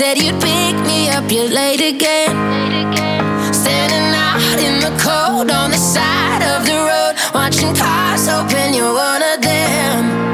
[0.00, 2.32] Said you'd pick me up, you're late again.
[3.52, 8.94] Standing out in the cold on the side of the road, watching cars, hoping you're
[8.94, 10.32] one of them.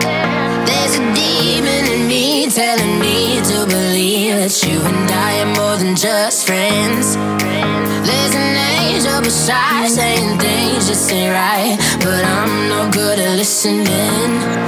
[0.66, 5.76] There's a demon in me telling me to believe that you and I are more
[5.82, 7.16] than just friends.
[8.06, 8.54] There's an
[8.86, 11.74] angel beside saying things just ain't right,
[12.06, 14.65] but I'm no good at listening.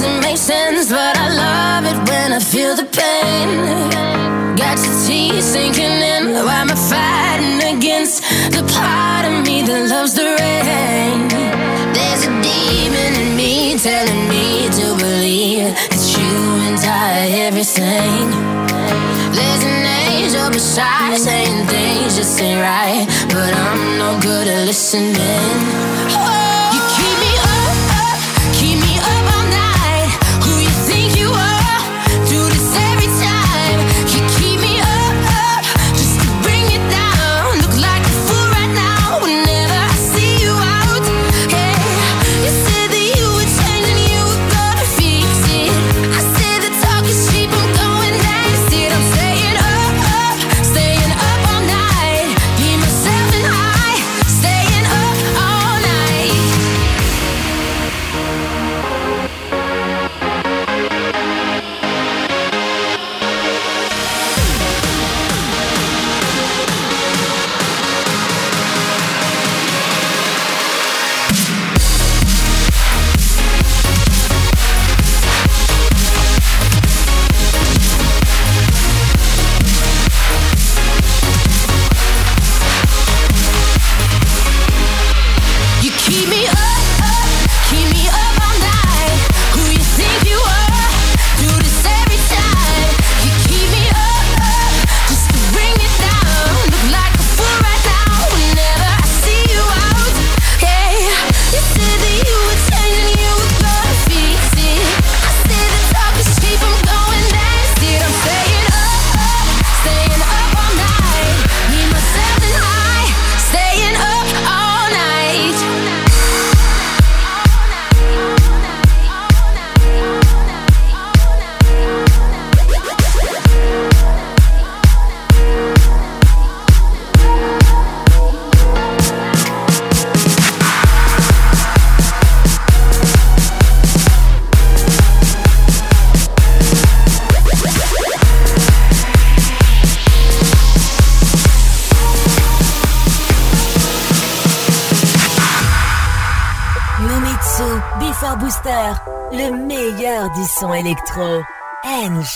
[0.00, 3.50] Doesn't make sense, but I love it when I feel the pain.
[4.54, 8.22] Got your teeth sinking in, why am I fighting against
[8.54, 11.26] the part of me that loves the rain?
[11.96, 16.30] There's a demon in me telling me to believe that you
[16.68, 18.30] and I everything.
[19.34, 19.82] There's an
[20.14, 25.97] angel beside saying things just ain't right, but I'm no good at listening.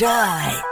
[0.01, 0.72] Enjoy!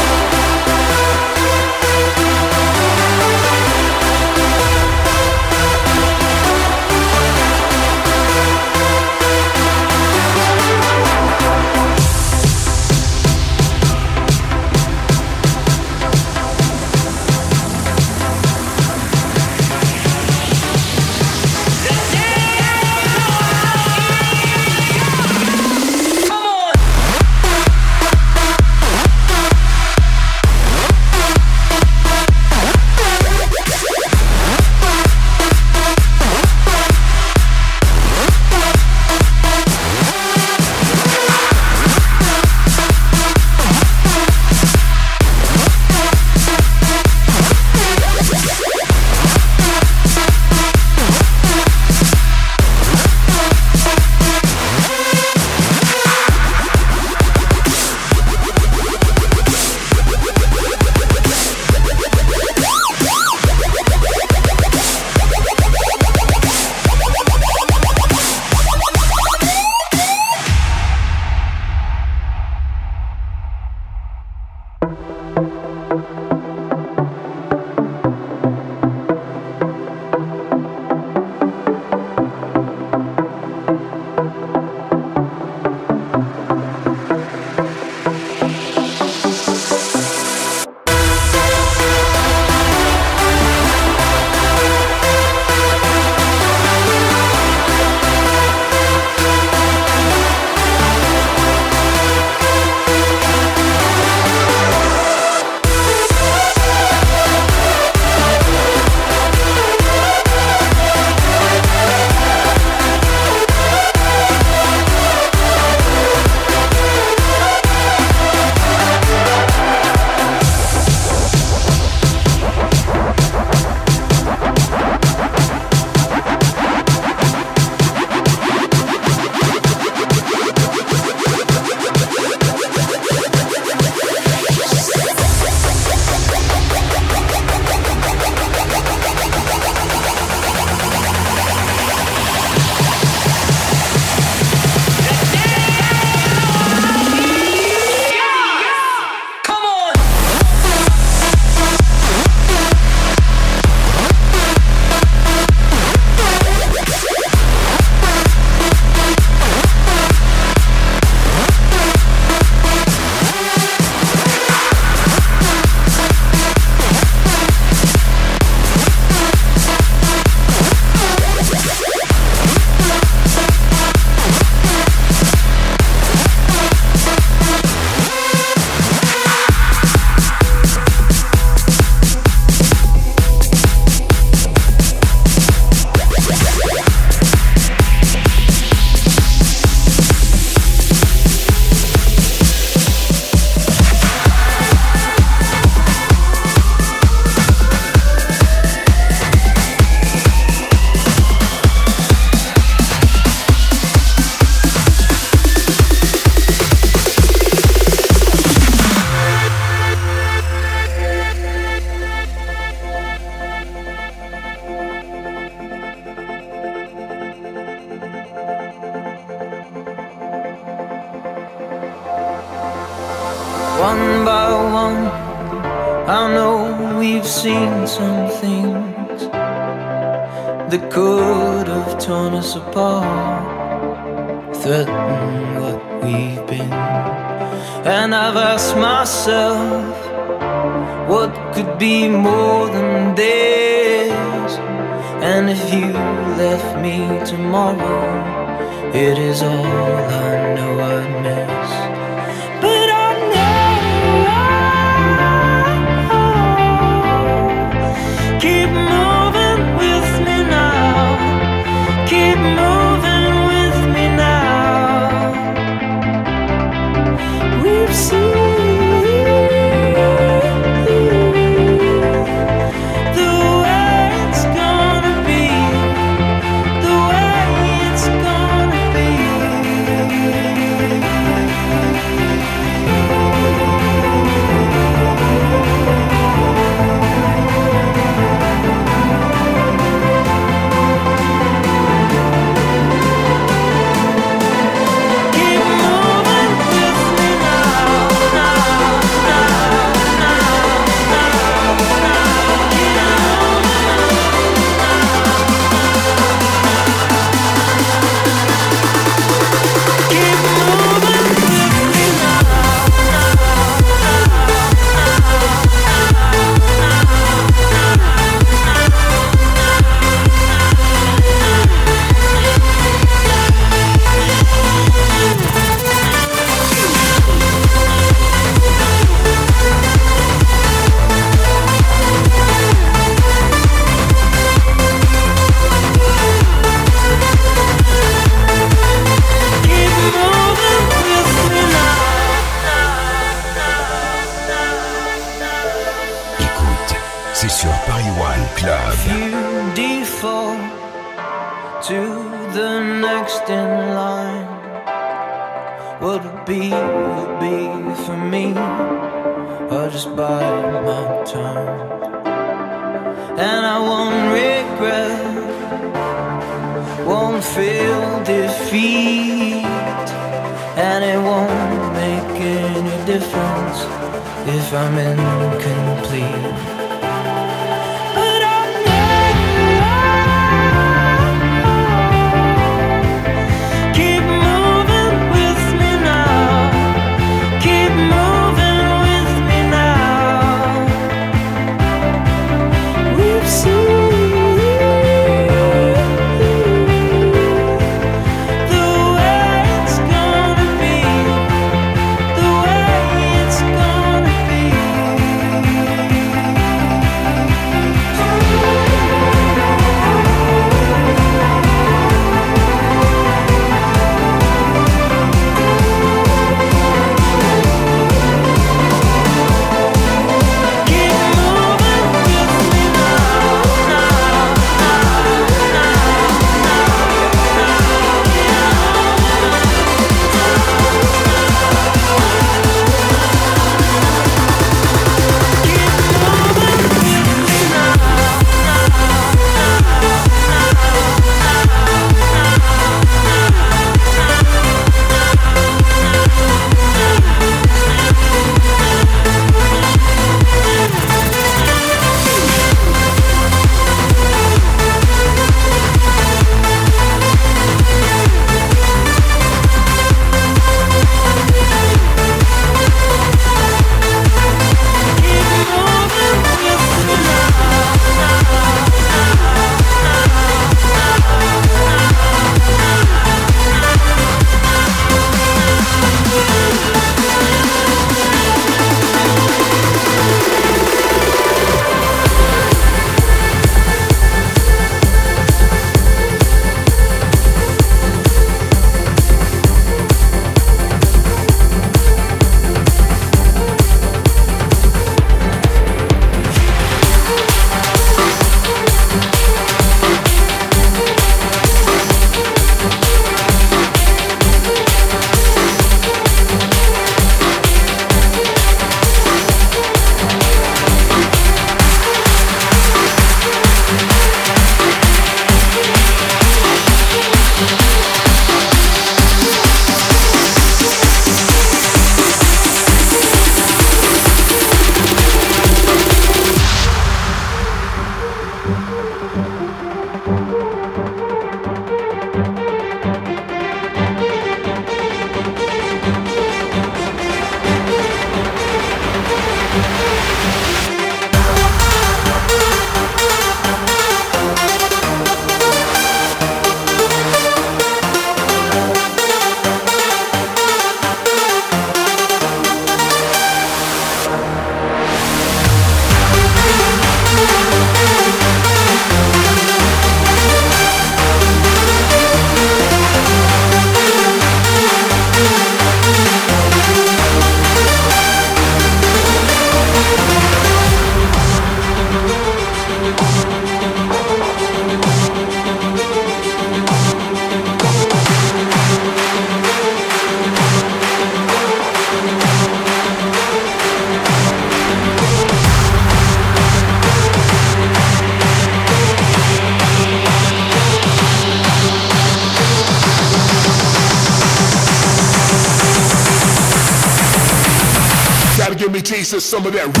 [599.51, 600.00] Some of that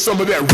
[0.00, 0.49] some of that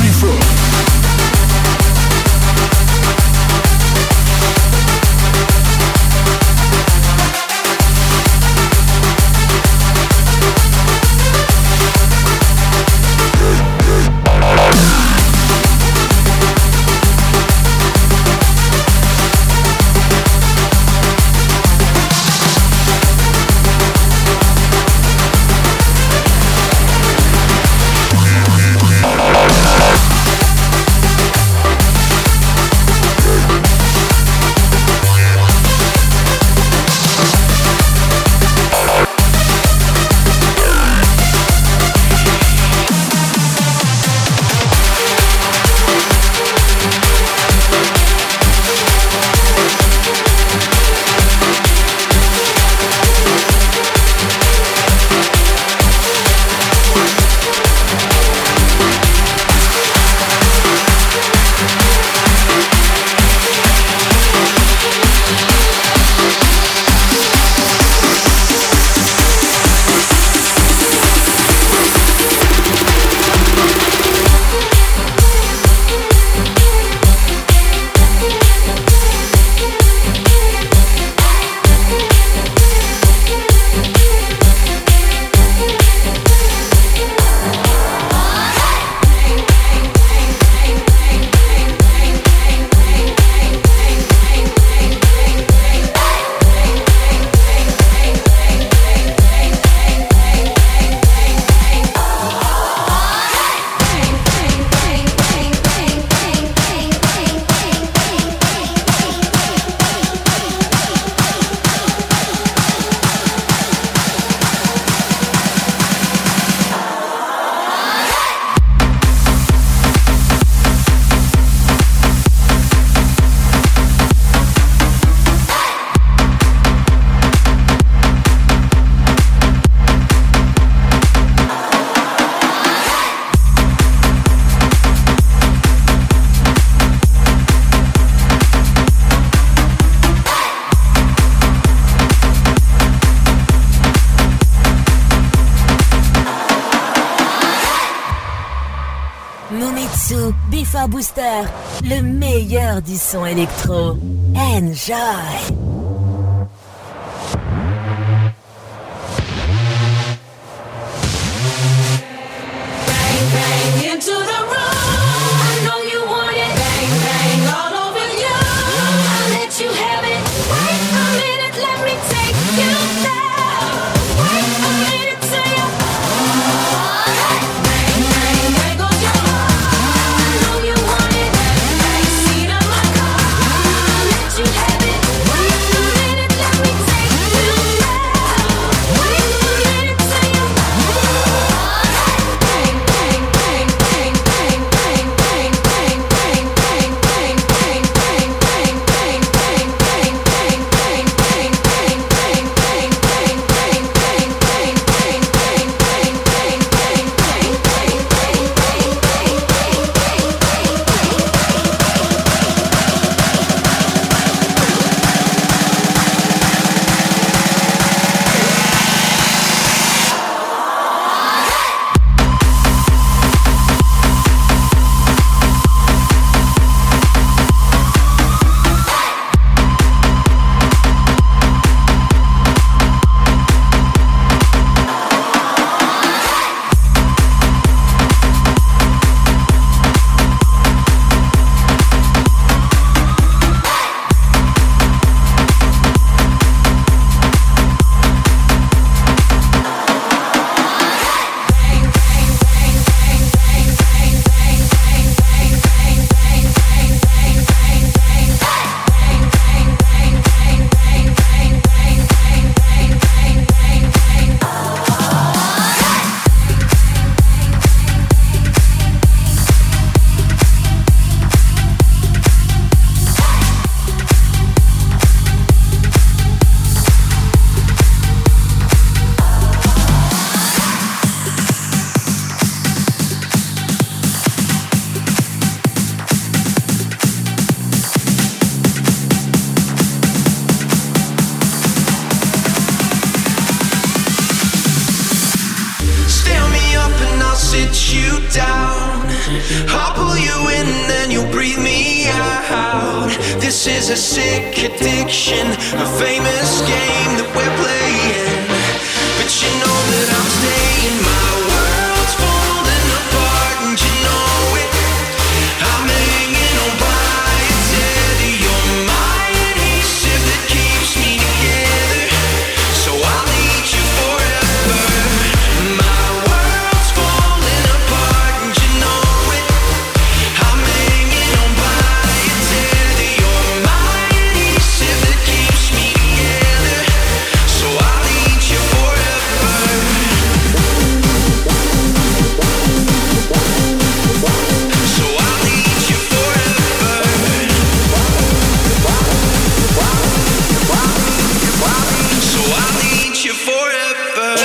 [150.88, 151.42] Booster,
[151.84, 153.98] le meilleur du son électro.
[154.34, 155.65] Enjoy!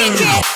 [0.02, 0.51] Take it.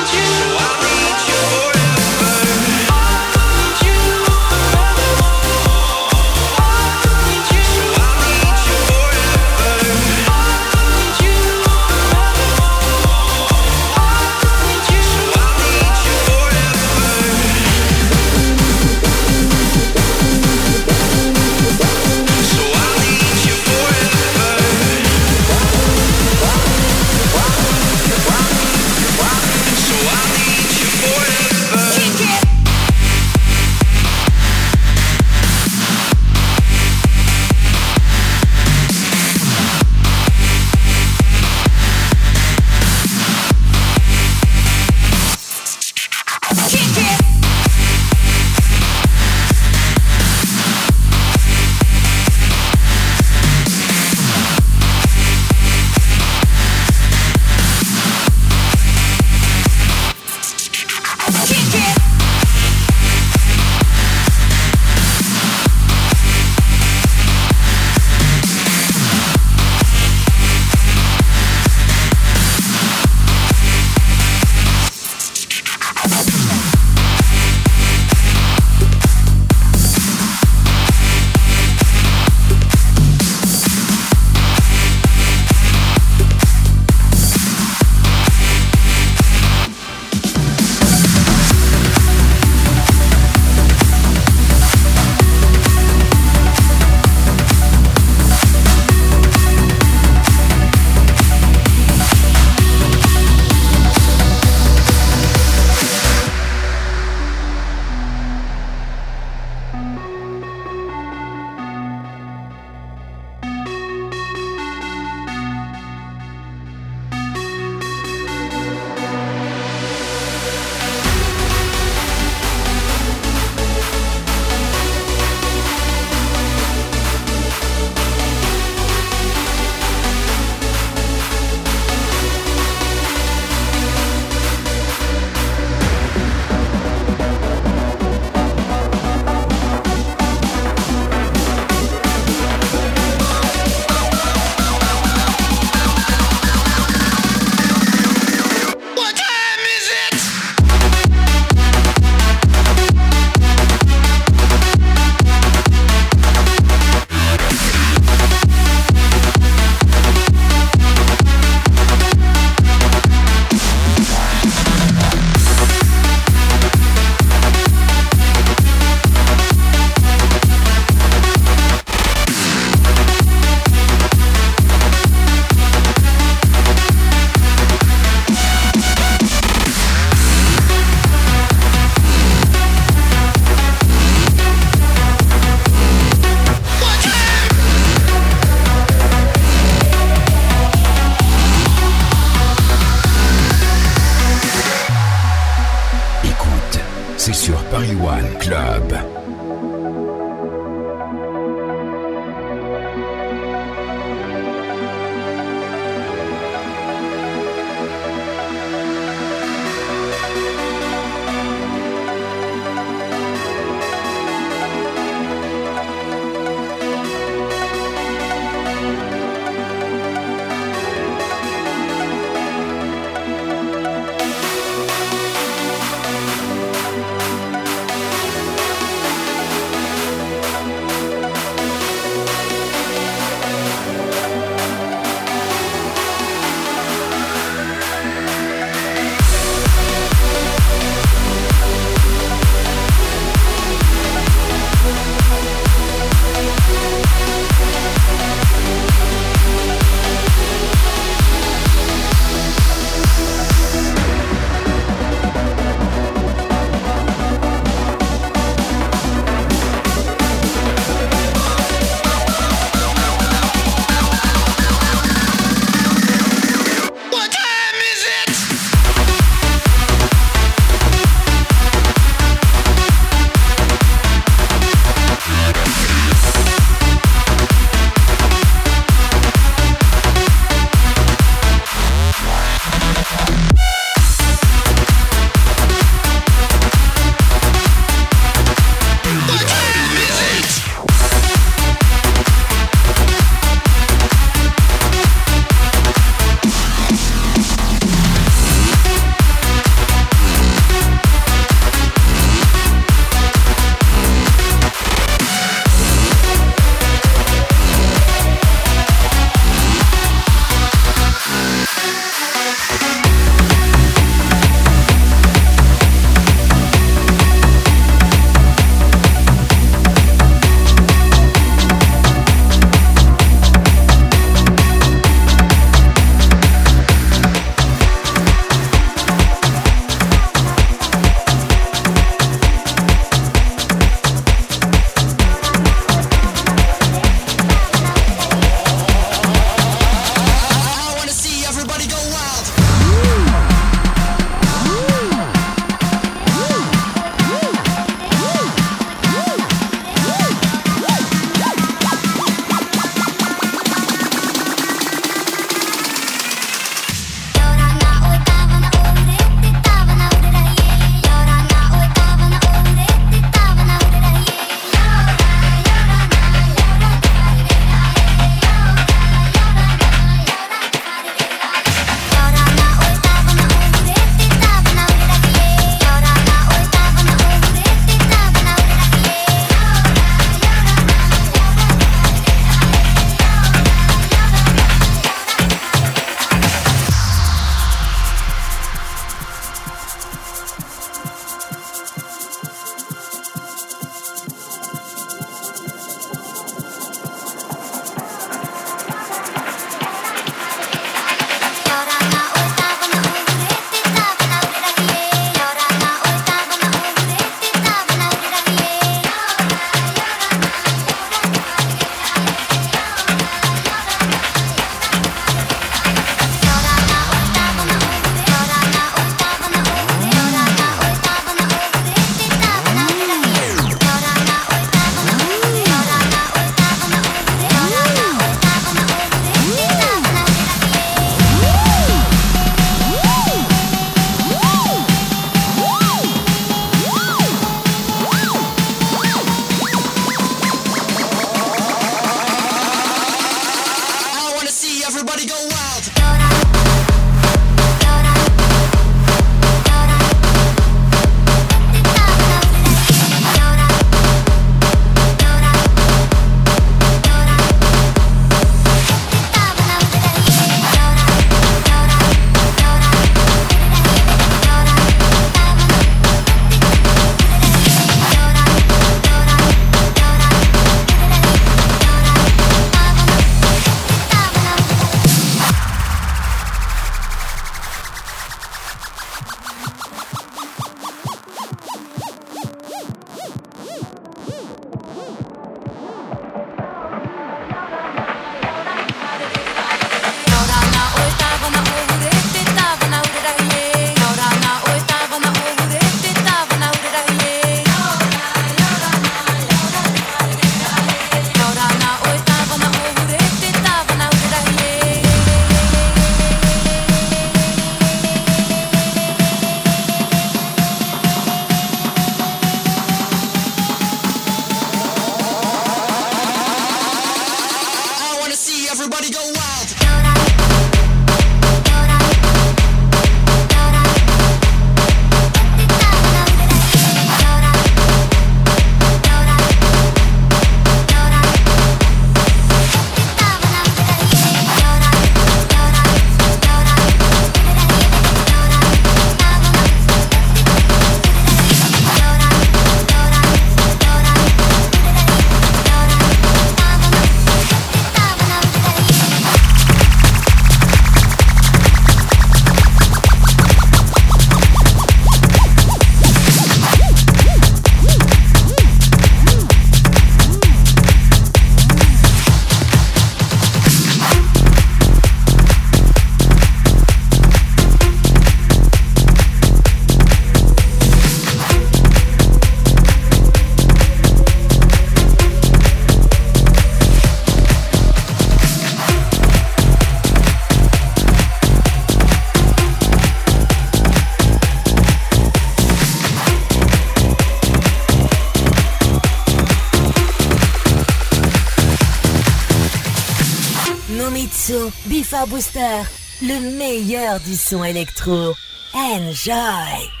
[597.19, 598.35] du son électro.
[598.73, 600.00] Enjoy!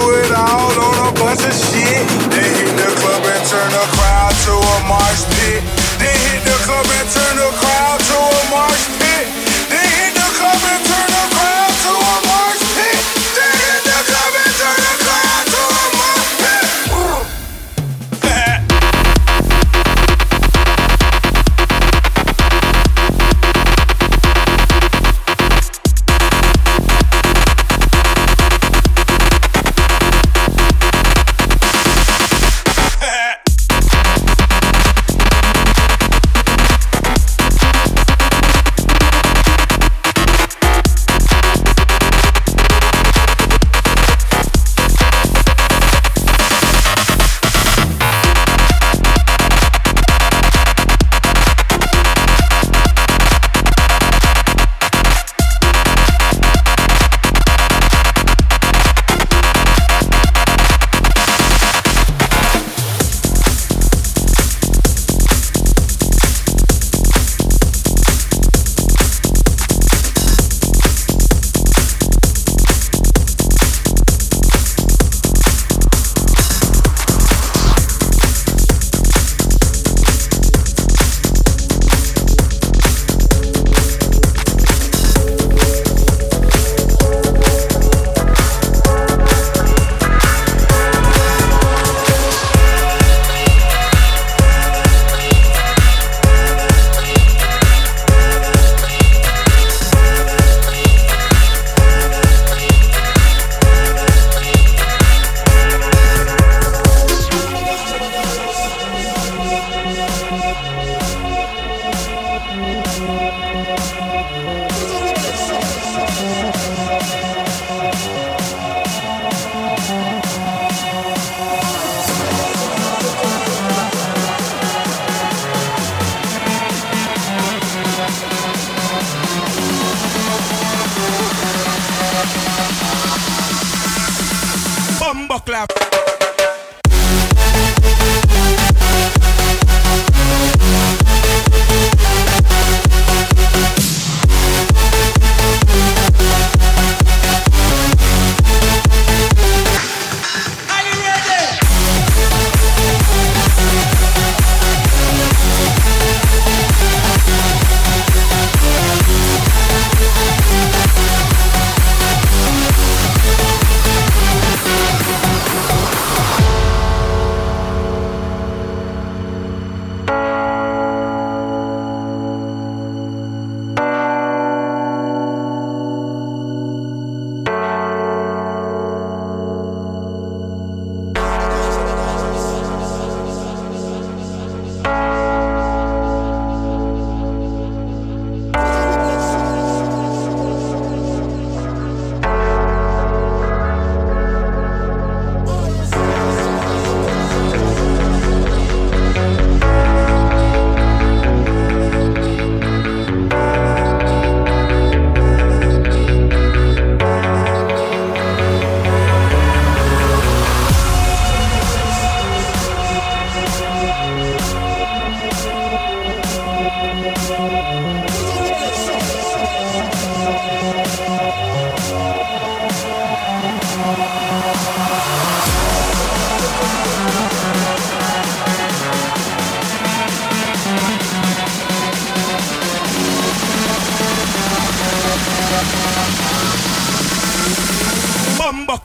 [0.00, 2.65] do it all on a bunch of shit.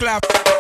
[0.02, 0.51] Clap.